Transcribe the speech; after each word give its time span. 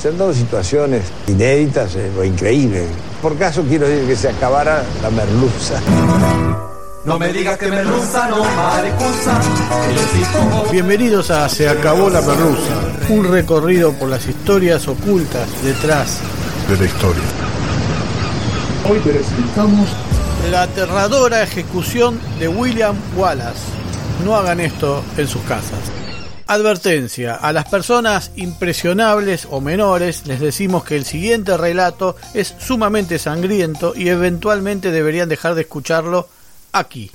Se 0.00 0.08
han 0.08 0.18
dado 0.18 0.32
situaciones 0.34 1.04
inéditas 1.26 1.96
eh, 1.96 2.10
o 2.18 2.22
increíbles. 2.22 2.86
Por 3.22 3.36
caso 3.38 3.62
quiero 3.62 3.88
decir 3.88 4.06
que 4.06 4.16
se 4.16 4.28
acabara 4.28 4.84
la 5.02 5.10
merluza. 5.10 5.80
No 7.04 7.18
me 7.18 7.32
digas 7.32 7.56
que 7.56 7.68
merluza, 7.68 8.28
no 8.28 8.44
maricuza. 8.44 9.40
Bienvenidos 10.70 11.30
a 11.30 11.48
Se 11.48 11.68
acabó 11.68 12.10
la 12.10 12.20
merluza, 12.20 12.74
un 13.08 13.24
recorrido 13.30 13.92
por 13.92 14.08
las 14.08 14.26
historias 14.26 14.86
ocultas 14.88 15.48
detrás 15.62 16.18
de 16.68 16.76
la 16.76 16.84
historia. 16.84 17.22
Hoy 18.90 18.98
presentamos 18.98 19.88
la 20.50 20.62
aterradora 20.62 21.42
ejecución 21.42 22.20
de 22.38 22.48
William 22.48 22.96
Wallace. 23.16 23.60
No 24.24 24.34
hagan 24.34 24.60
esto 24.60 25.02
en 25.16 25.26
sus 25.26 25.42
casas. 25.42 25.80
Advertencia, 26.48 27.34
a 27.34 27.52
las 27.52 27.68
personas 27.68 28.30
impresionables 28.36 29.48
o 29.50 29.60
menores 29.60 30.28
les 30.28 30.38
decimos 30.38 30.84
que 30.84 30.94
el 30.94 31.04
siguiente 31.04 31.56
relato 31.56 32.14
es 32.34 32.54
sumamente 32.58 33.18
sangriento 33.18 33.94
y 33.96 34.10
eventualmente 34.10 34.92
deberían 34.92 35.28
dejar 35.28 35.56
de 35.56 35.62
escucharlo 35.62 36.28
aquí. 36.70 37.10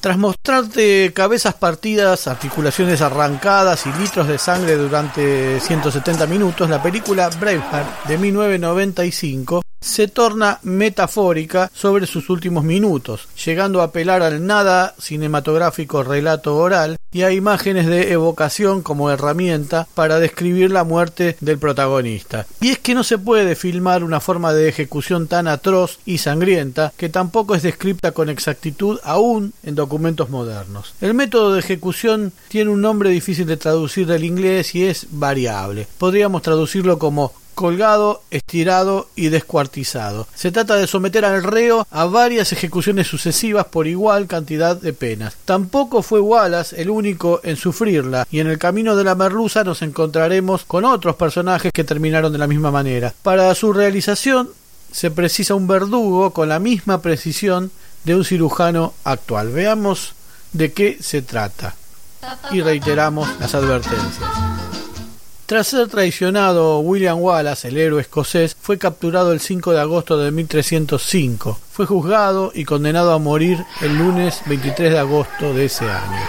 Tras 0.00 0.16
mostrarte 0.16 1.12
cabezas 1.14 1.54
partidas, 1.54 2.26
articulaciones 2.26 3.02
arrancadas 3.02 3.84
y 3.84 3.92
litros 4.00 4.26
de 4.26 4.38
sangre 4.38 4.76
durante 4.76 5.60
170 5.60 6.26
minutos, 6.26 6.70
la 6.70 6.82
película 6.82 7.28
Braveheart 7.28 8.06
de 8.06 8.16
1995 8.16 9.62
se 9.82 10.08
torna 10.08 10.58
metafórica 10.62 11.70
sobre 11.74 12.06
sus 12.06 12.30
últimos 12.30 12.64
minutos, 12.64 13.28
llegando 13.44 13.80
a 13.80 13.84
apelar 13.84 14.22
al 14.22 14.46
nada 14.46 14.94
cinematográfico 14.98 16.02
relato 16.02 16.56
oral 16.56 16.96
y 17.12 17.22
a 17.22 17.32
imágenes 17.32 17.86
de 17.86 18.12
evocación 18.12 18.82
como 18.82 19.10
herramienta 19.10 19.86
para 19.94 20.18
describir 20.18 20.70
la 20.70 20.84
muerte 20.84 21.36
del 21.40 21.58
protagonista. 21.58 22.46
Y 22.60 22.70
es 22.70 22.78
que 22.78 22.94
no 22.94 23.04
se 23.04 23.18
puede 23.18 23.54
filmar 23.54 24.02
una 24.02 24.20
forma 24.20 24.54
de 24.54 24.68
ejecución 24.68 25.28
tan 25.28 25.46
atroz 25.46 25.98
y 26.06 26.18
sangrienta 26.18 26.92
que 26.96 27.10
tampoco 27.10 27.54
es 27.54 27.62
descripta 27.62 28.12
con 28.12 28.30
exactitud 28.30 28.98
aún 29.04 29.52
en 29.62 29.74
documentos 29.74 30.30
modernos. 30.30 30.94
El 31.00 31.12
método 31.12 31.52
de 31.52 31.60
ejecución 31.60 32.32
tiene 32.48 32.70
un 32.70 32.80
nombre 32.80 33.10
difícil 33.10 33.46
de 33.46 33.58
traducir 33.58 34.06
del 34.06 34.24
inglés 34.24 34.74
y 34.74 34.86
es 34.86 35.06
variable. 35.10 35.86
Podríamos 35.98 36.40
traducirlo 36.40 36.98
como 36.98 37.32
colgado, 37.62 38.22
estirado 38.32 39.06
y 39.14 39.28
descuartizado. 39.28 40.26
Se 40.34 40.50
trata 40.50 40.74
de 40.74 40.88
someter 40.88 41.24
al 41.24 41.44
reo 41.44 41.86
a 41.92 42.06
varias 42.06 42.50
ejecuciones 42.50 43.06
sucesivas 43.06 43.66
por 43.66 43.86
igual 43.86 44.26
cantidad 44.26 44.74
de 44.76 44.92
penas. 44.92 45.36
Tampoco 45.44 46.02
fue 46.02 46.18
Wallace 46.18 46.82
el 46.82 46.90
único 46.90 47.40
en 47.44 47.54
sufrirla, 47.54 48.26
y 48.32 48.40
en 48.40 48.48
el 48.48 48.58
camino 48.58 48.96
de 48.96 49.04
la 49.04 49.14
merluza 49.14 49.62
nos 49.62 49.80
encontraremos 49.82 50.64
con 50.64 50.84
otros 50.84 51.14
personajes 51.14 51.72
que 51.72 51.84
terminaron 51.84 52.32
de 52.32 52.38
la 52.38 52.48
misma 52.48 52.72
manera. 52.72 53.14
Para 53.22 53.54
su 53.54 53.72
realización 53.72 54.50
se 54.90 55.12
precisa 55.12 55.54
un 55.54 55.68
verdugo 55.68 56.32
con 56.32 56.48
la 56.48 56.58
misma 56.58 57.00
precisión 57.00 57.70
de 58.02 58.16
un 58.16 58.24
cirujano 58.24 58.92
actual. 59.04 59.52
Veamos 59.52 60.14
de 60.52 60.72
qué 60.72 60.98
se 61.00 61.22
trata. 61.22 61.76
Y 62.50 62.60
reiteramos 62.60 63.28
las 63.38 63.54
advertencias. 63.54 64.81
Tras 65.52 65.66
ser 65.66 65.88
traicionado, 65.88 66.78
William 66.78 67.20
Wallace, 67.20 67.68
el 67.68 67.76
héroe 67.76 68.00
escocés, 68.00 68.56
fue 68.58 68.78
capturado 68.78 69.34
el 69.34 69.40
5 69.40 69.72
de 69.72 69.80
agosto 69.82 70.16
de 70.16 70.30
1305. 70.30 71.58
Fue 71.70 71.84
juzgado 71.84 72.52
y 72.54 72.64
condenado 72.64 73.12
a 73.12 73.18
morir 73.18 73.62
el 73.82 73.98
lunes 73.98 74.40
23 74.46 74.92
de 74.92 74.98
agosto 74.98 75.52
de 75.52 75.66
ese 75.66 75.84
año. 75.84 76.26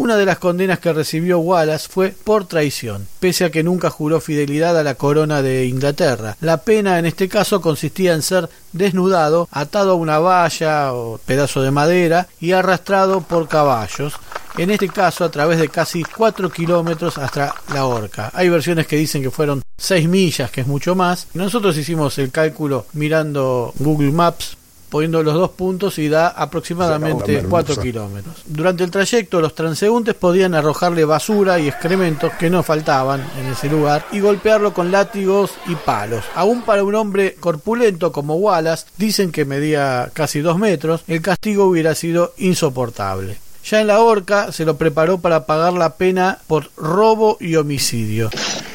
Una 0.00 0.16
de 0.16 0.26
las 0.26 0.40
condenas 0.40 0.80
que 0.80 0.92
recibió 0.92 1.38
Wallace 1.38 1.88
fue 1.88 2.12
por 2.24 2.46
traición, 2.46 3.06
pese 3.20 3.44
a 3.44 3.50
que 3.50 3.62
nunca 3.62 3.90
juró 3.90 4.20
fidelidad 4.20 4.76
a 4.76 4.82
la 4.82 4.96
corona 4.96 5.40
de 5.40 5.66
Inglaterra. 5.66 6.36
La 6.40 6.56
pena 6.64 6.98
en 6.98 7.06
este 7.06 7.28
caso 7.28 7.60
consistía 7.60 8.12
en 8.12 8.22
ser 8.22 8.48
desnudado, 8.72 9.48
atado 9.52 9.92
a 9.92 9.94
una 9.94 10.18
valla 10.18 10.92
o 10.94 11.18
pedazo 11.24 11.62
de 11.62 11.70
madera 11.70 12.26
y 12.40 12.50
arrastrado 12.50 13.20
por 13.20 13.46
caballos, 13.46 14.14
en 14.56 14.70
este 14.70 14.88
caso 14.88 15.24
a 15.24 15.30
través 15.30 15.58
de 15.58 15.68
casi 15.68 16.02
4 16.02 16.50
kilómetros 16.50 17.18
hasta 17.18 17.54
la 17.72 17.86
horca. 17.86 18.30
Hay 18.34 18.48
versiones 18.48 18.86
que 18.86 18.96
dicen 18.96 19.22
que 19.22 19.30
fueron 19.30 19.62
6 19.76 20.08
millas, 20.08 20.50
que 20.50 20.62
es 20.62 20.66
mucho 20.66 20.94
más. 20.94 21.28
Nosotros 21.34 21.76
hicimos 21.76 22.18
el 22.18 22.30
cálculo 22.30 22.86
mirando 22.92 23.72
Google 23.78 24.12
Maps 24.12 24.56
poniendo 24.94 25.24
los 25.24 25.34
dos 25.34 25.50
puntos 25.50 25.98
y 25.98 26.08
da 26.08 26.28
aproximadamente 26.28 27.42
4 27.42 27.82
kilómetros. 27.82 28.36
Durante 28.46 28.84
el 28.84 28.92
trayecto 28.92 29.40
los 29.40 29.52
transeúntes 29.52 30.14
podían 30.14 30.54
arrojarle 30.54 31.04
basura 31.04 31.58
y 31.58 31.66
excrementos 31.66 32.32
que 32.34 32.48
no 32.48 32.62
faltaban 32.62 33.26
en 33.40 33.46
ese 33.46 33.68
lugar 33.68 34.06
y 34.12 34.20
golpearlo 34.20 34.72
con 34.72 34.92
látigos 34.92 35.50
y 35.66 35.74
palos. 35.74 36.22
Aún 36.36 36.62
para 36.62 36.84
un 36.84 36.94
hombre 36.94 37.34
corpulento 37.40 38.12
como 38.12 38.36
Wallace, 38.36 38.86
dicen 38.96 39.32
que 39.32 39.44
medía 39.44 40.12
casi 40.12 40.38
2 40.38 40.60
metros, 40.60 41.02
el 41.08 41.20
castigo 41.20 41.64
hubiera 41.64 41.96
sido 41.96 42.32
insoportable. 42.36 43.43
Ya 43.64 43.80
en 43.80 43.86
la 43.86 44.00
horca 44.00 44.52
se 44.52 44.66
lo 44.66 44.76
preparó 44.76 45.18
para 45.18 45.46
pagar 45.46 45.72
la 45.72 45.96
pena 45.96 46.38
por 46.46 46.70
robo 46.76 47.38
y 47.40 47.56
homicidio. 47.56 48.28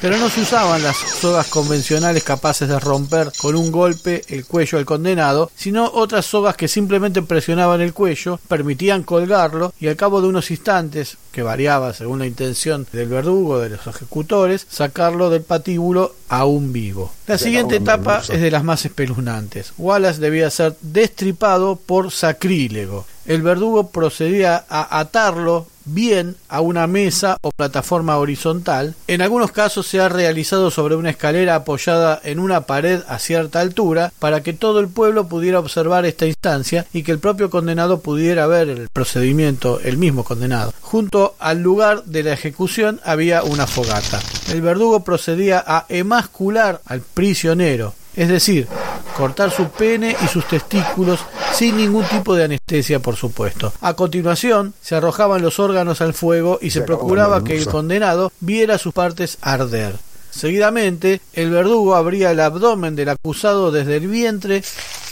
Pero 0.00 0.16
no 0.18 0.28
se 0.28 0.42
usaban 0.42 0.82
las 0.82 0.96
sogas 0.96 1.48
convencionales 1.48 2.22
capaces 2.22 2.68
de 2.68 2.78
romper 2.78 3.32
con 3.36 3.56
un 3.56 3.72
golpe 3.72 4.22
el 4.28 4.44
cuello 4.44 4.78
al 4.78 4.84
condenado, 4.84 5.50
sino 5.56 5.90
otras 5.92 6.26
sogas 6.26 6.54
que 6.54 6.68
simplemente 6.68 7.22
presionaban 7.22 7.80
el 7.80 7.94
cuello, 7.94 8.38
permitían 8.46 9.02
colgarlo 9.02 9.72
y 9.80 9.88
al 9.88 9.96
cabo 9.96 10.20
de 10.20 10.28
unos 10.28 10.50
instantes, 10.52 11.16
que 11.32 11.42
variaba 11.42 11.92
según 11.92 12.20
la 12.20 12.26
intención 12.26 12.86
del 12.92 13.08
verdugo 13.08 13.58
de 13.58 13.70
los 13.70 13.86
ejecutores, 13.86 14.66
sacarlo 14.70 15.30
del 15.30 15.42
patíbulo 15.42 16.14
aún 16.28 16.72
vivo. 16.72 17.12
La 17.26 17.38
siguiente 17.38 17.76
etapa 17.76 18.22
es 18.28 18.40
de 18.40 18.50
las 18.50 18.62
más 18.62 18.84
espeluznantes. 18.84 19.72
Wallace 19.78 20.20
debía 20.20 20.48
ser 20.50 20.76
destripado 20.80 21.76
por 21.76 22.12
sacrílego 22.12 23.06
el 23.26 23.42
verdugo 23.42 23.90
procedía 23.90 24.64
a 24.68 24.98
atarlo 24.98 25.66
bien 25.86 26.36
a 26.48 26.60
una 26.60 26.86
mesa 26.86 27.38
o 27.42 27.50
plataforma 27.50 28.18
horizontal. 28.18 28.94
En 29.06 29.22
algunos 29.22 29.52
casos 29.52 29.86
se 29.86 30.00
ha 30.00 30.08
realizado 30.08 30.70
sobre 30.70 30.96
una 30.96 31.10
escalera 31.10 31.54
apoyada 31.54 32.20
en 32.24 32.38
una 32.38 32.62
pared 32.62 33.00
a 33.08 33.18
cierta 33.18 33.60
altura 33.60 34.12
para 34.18 34.42
que 34.42 34.52
todo 34.52 34.80
el 34.80 34.88
pueblo 34.88 35.28
pudiera 35.28 35.60
observar 35.60 36.04
esta 36.04 36.26
instancia 36.26 36.86
y 36.92 37.02
que 37.02 37.12
el 37.12 37.20
propio 37.20 37.50
condenado 37.50 38.00
pudiera 38.00 38.46
ver 38.46 38.68
el 38.68 38.88
procedimiento, 38.88 39.80
el 39.80 39.96
mismo 39.96 40.24
condenado. 40.24 40.74
Junto 40.80 41.36
al 41.38 41.62
lugar 41.62 42.04
de 42.04 42.24
la 42.24 42.32
ejecución 42.32 43.00
había 43.04 43.42
una 43.44 43.66
fogata. 43.66 44.20
El 44.50 44.62
verdugo 44.62 45.04
procedía 45.04 45.62
a 45.66 45.86
emascular 45.88 46.80
al 46.86 47.00
prisionero 47.00 47.94
es 48.16 48.28
decir, 48.30 48.66
cortar 49.14 49.50
su 49.50 49.68
pene 49.68 50.16
y 50.24 50.28
sus 50.28 50.48
testículos 50.48 51.20
sin 51.56 51.78
ningún 51.78 52.04
tipo 52.04 52.34
de 52.34 52.44
anestesia, 52.44 53.00
por 53.00 53.16
supuesto. 53.16 53.72
A 53.80 53.94
continuación, 53.94 54.74
se 54.82 54.94
arrojaban 54.94 55.40
los 55.40 55.58
órganos 55.58 56.02
al 56.02 56.12
fuego 56.12 56.58
y 56.60 56.70
se, 56.70 56.82
procuraba 56.82 57.42
que 57.44 57.56
el 57.56 57.66
condenado 57.66 58.30
viera 58.40 58.76
sus 58.76 58.92
partes 58.92 59.38
arder. 59.40 59.94
Seguidamente, 60.30 61.22
el 61.32 61.50
verdugo 61.50 61.94
abría 61.94 62.30
el 62.30 62.40
abdomen 62.40 62.94
del 62.94 63.08
acusado 63.08 63.70
desde 63.70 63.96
el 63.96 64.06
vientre 64.08 64.62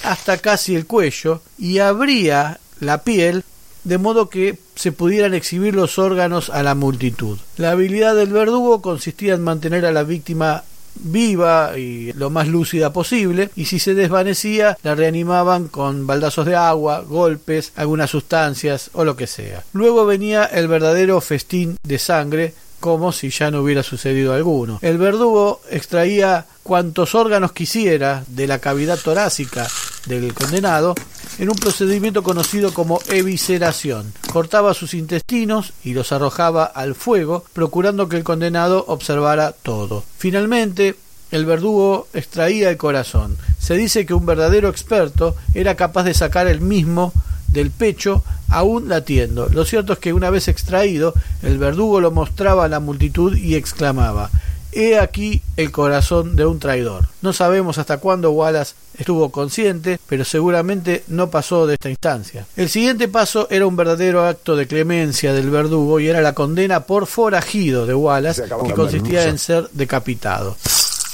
hasta 0.03 0.37
casi 0.37 0.75
el 0.75 0.87
cuello 0.87 1.41
y 1.57 1.79
abría 1.79 2.61
la 2.79 3.03
piel 3.03 3.43
de 3.85 3.97
modo 3.97 4.29
que 4.29 4.59
se 4.75 4.93
pudieran 4.93 5.33
exhibir 5.33 5.75
los 5.75 5.99
órganos 5.99 6.51
a 6.51 6.63
la 6.63 6.75
multitud. 6.75 7.39
La 7.57 7.71
habilidad 7.71 8.15
del 8.15 8.33
verdugo 8.33 8.83
consistía 8.83 9.35
en 9.35 9.43
mantener 9.43 9.87
a 9.87 9.93
la 9.93 10.03
víctima 10.03 10.65
viva 10.97 11.79
y 11.79 12.13
lo 12.13 12.31
más 12.31 12.49
lúcida 12.49 12.93
posible 12.93 13.51
y 13.57 13.67
si 13.67 13.79
se 13.79 13.95
desvanecía 13.95 14.77
la 14.83 14.95
reanimaban 14.95 15.69
con 15.69 16.07
baldazos 16.07 16.47
de 16.47 16.57
agua, 16.57 17.01
golpes, 17.01 17.73
algunas 17.77 18.11
sustancias 18.11 18.91
o 18.93 19.05
lo 19.05 19.17
que 19.17 19.27
sea. 19.27 19.65
Luego 19.73 20.07
venía 20.07 20.45
el 20.45 20.69
verdadero 20.69 21.21
festín 21.21 21.77
de 21.83 21.99
sangre 21.99 22.55
como 22.81 23.13
si 23.13 23.31
ya 23.31 23.51
no 23.51 23.63
hubiera 23.63 23.83
sucedido 23.83 24.35
alguno. 24.35 24.79
El 24.83 24.99
verdugo 24.99 25.63
extraía 25.71 26.45
cuantos 26.63 27.15
órganos 27.15 27.53
quisiera 27.53 28.25
de 28.29 28.47
la 28.47 28.59
cavidad 28.59 28.99
torácica 28.99 29.67
del 30.07 30.35
condenado 30.35 30.95
en 31.39 31.49
un 31.49 31.57
procedimiento 31.57 32.23
conocido 32.23 32.73
como 32.73 33.01
evisceración. 33.09 34.13
Cortaba 34.33 34.75
sus 34.75 34.95
intestinos 34.95 35.73
y 35.83 35.95
los 35.95 36.13
arrojaba 36.13 36.65
al 36.65 36.95
fuego, 36.95 37.45
procurando 37.53 38.09
que 38.09 38.17
el 38.17 38.25
condenado 38.25 38.85
observara 38.89 39.53
todo. 39.53 40.05
Finalmente, 40.19 40.97
el 41.31 41.47
verdugo 41.47 42.09
extraía 42.15 42.71
el 42.71 42.77
corazón. 42.77 43.37
Se 43.59 43.75
dice 43.75 44.07
que 44.07 44.15
un 44.15 44.27
verdadero 44.27 44.69
experto 44.69 45.35
era 45.55 45.75
capaz 45.75 46.05
de 46.05 46.15
sacar 46.15 46.47
el 46.47 46.61
mismo 46.61 47.13
del 47.49 47.71
pecho 47.71 48.23
aún 48.49 48.89
latiendo. 48.89 49.49
Lo 49.49 49.65
cierto 49.65 49.95
es 49.95 49.99
que 49.99 50.13
una 50.13 50.31
vez 50.31 50.49
extraído, 50.49 51.15
el 51.43 51.59
verdugo 51.59 52.01
lo 52.01 52.11
mostraba 52.11 52.65
a 52.65 52.69
la 52.69 52.81
multitud 52.81 53.37
y 53.37 53.55
exclamaba 53.55 54.31
He 54.75 54.99
aquí 54.99 55.41
el 55.57 55.71
corazón 55.71 56.35
de 56.35 56.45
un 56.45 56.59
traidor. 56.59 57.07
No 57.23 57.33
sabemos 57.33 57.79
hasta 57.79 57.99
cuándo 57.99 58.33
Wallace 58.33 58.75
estuvo 58.99 59.31
consciente, 59.31 60.01
pero 60.09 60.25
seguramente 60.25 61.05
no 61.07 61.31
pasó 61.31 61.67
de 61.67 61.75
esta 61.75 61.91
instancia. 61.91 62.47
El 62.57 62.69
siguiente 62.69 63.07
paso 63.07 63.47
era 63.51 63.67
un 63.67 63.77
verdadero 63.77 64.27
acto 64.27 64.57
de 64.57 64.67
clemencia 64.67 65.33
del 65.33 65.51
verdugo 65.51 66.01
y 66.01 66.09
era 66.09 66.21
la 66.21 66.35
condena 66.35 66.81
por 66.81 67.07
forajido 67.07 67.87
de 67.87 67.95
Wallace, 67.95 68.45
que 68.67 68.75
consistía 68.75 69.29
en 69.29 69.39
ser 69.39 69.69
decapitado. 69.73 70.57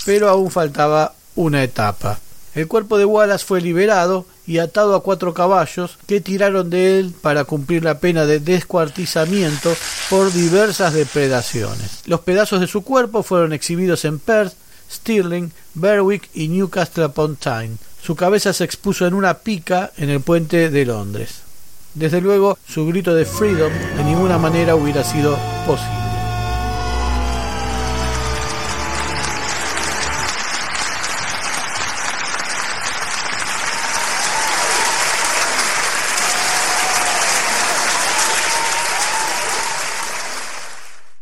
Pero 0.06 0.28
aún 0.28 0.50
faltaba 0.50 1.14
una 1.36 1.62
etapa. 1.62 2.18
El 2.54 2.66
cuerpo 2.66 2.98
de 2.98 3.04
Wallace 3.04 3.44
fue 3.44 3.60
liberado 3.60 4.26
y 4.50 4.58
atado 4.58 4.96
a 4.96 5.02
cuatro 5.04 5.32
caballos 5.32 5.96
que 6.08 6.20
tiraron 6.20 6.70
de 6.70 6.98
él 6.98 7.14
para 7.22 7.44
cumplir 7.44 7.84
la 7.84 8.00
pena 8.00 8.26
de 8.26 8.40
descuartizamiento 8.40 9.72
por 10.08 10.32
diversas 10.32 10.92
depredaciones. 10.92 12.00
Los 12.06 12.22
pedazos 12.22 12.58
de 12.58 12.66
su 12.66 12.82
cuerpo 12.82 13.22
fueron 13.22 13.52
exhibidos 13.52 14.04
en 14.04 14.18
Perth, 14.18 14.54
Stirling, 14.90 15.52
Berwick 15.74 16.30
y 16.34 16.48
Newcastle 16.48 17.04
upon 17.04 17.36
Tyne. 17.36 17.76
Su 18.02 18.16
cabeza 18.16 18.52
se 18.52 18.64
expuso 18.64 19.06
en 19.06 19.14
una 19.14 19.34
pica 19.34 19.92
en 19.96 20.10
el 20.10 20.20
puente 20.20 20.68
de 20.68 20.84
Londres. 20.84 21.42
Desde 21.94 22.20
luego, 22.20 22.58
su 22.66 22.86
grito 22.86 23.14
de 23.14 23.26
freedom 23.26 23.72
de 23.96 24.02
ninguna 24.02 24.36
manera 24.36 24.74
hubiera 24.74 25.04
sido 25.04 25.38
posible. 25.64 25.99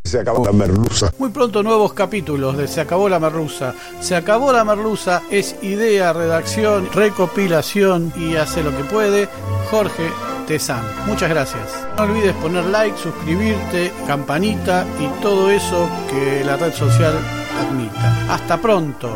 Se 0.09 0.21
acabó 0.21 0.43
la 0.43 0.53
merluza. 0.53 1.13
Muy 1.19 1.29
pronto 1.29 1.63
nuevos 1.63 1.93
capítulos 1.93 2.57
de 2.57 2.67
Se 2.67 2.81
acabó 2.81 3.11
la 3.11 3.21
merluza. 3.21 3.75
Se 4.01 4.17
acabó 4.17 4.55
la 4.55 4.65
merluza 4.65 5.21
es 5.31 5.55
idea, 5.61 6.15
redacción, 6.15 6.89
recopilación 6.91 8.11
y 8.17 8.37
hace 8.37 8.63
lo 8.63 8.75
que 8.75 8.85
puede 8.85 9.29
Jorge 9.71 10.09
Tezán. 10.47 10.83
Muchas 11.07 11.29
gracias. 11.29 11.87
No 11.99 12.05
olvides 12.05 12.35
poner 12.37 12.65
like, 12.65 12.97
suscribirte, 12.97 13.93
campanita 14.07 14.87
y 14.99 15.09
todo 15.21 15.51
eso 15.51 15.87
que 16.09 16.43
la 16.43 16.57
red 16.57 16.73
social 16.73 17.15
admita. 17.61 18.33
Hasta 18.33 18.57
pronto. 18.57 19.15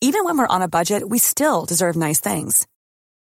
Even 0.00 0.24
when 0.24 0.36
we're 0.36 0.48
on 0.48 0.62
a 0.62 0.68
budget, 0.68 1.08
we 1.08 1.18
still 1.18 1.64
deserve 1.64 1.94
nice 1.94 2.18
things. 2.18 2.66